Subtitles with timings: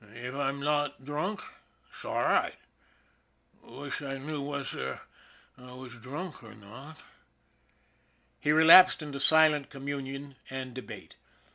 [0.15, 1.43] If I'm not drunk
[1.93, 2.55] s'all right.
[3.61, 4.99] Wish I knew wesser
[5.55, 6.97] I'm drunk or not."
[8.39, 11.17] He relapsed into silent communion and debate.